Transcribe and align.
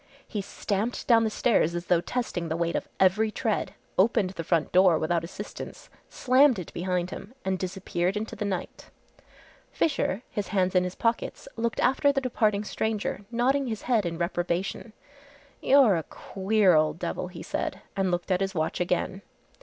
He 0.27 0.41
stamped 0.41 1.05
down 1.05 1.25
the 1.25 1.29
stairs 1.29 1.75
as 1.75 1.85
though 1.85 2.01
testing 2.01 2.49
the 2.49 2.57
weight 2.57 2.75
of 2.75 2.87
every 2.99 3.29
tread, 3.29 3.75
opened 3.99 4.31
the 4.31 4.43
front 4.43 4.71
door 4.71 4.97
without 4.97 5.23
assistance, 5.23 5.91
slammed 6.09 6.57
it 6.57 6.73
behind 6.73 7.11
him 7.11 7.35
and 7.45 7.59
disappeared 7.59 8.17
into 8.17 8.35
the 8.35 8.43
night. 8.43 8.89
Fisher, 9.71 10.23
his 10.31 10.47
hands 10.47 10.73
in 10.73 10.85
his 10.85 10.95
pockets, 10.95 11.47
looked 11.55 11.79
after 11.81 12.11
the 12.11 12.19
departing 12.19 12.63
stranger, 12.63 13.25
nodding 13.29 13.67
his 13.67 13.83
head 13.83 14.07
in 14.07 14.17
reprobation. 14.17 14.93
"You're 15.61 15.95
a 15.97 16.01
queer 16.01 16.73
old 16.73 16.97
devil," 16.97 17.27
he 17.27 17.43
said, 17.43 17.83
and 17.95 18.09
looked 18.09 18.31
at 18.31 18.41
his 18.41 18.55
watch 18.55 18.79
again. 18.81 19.21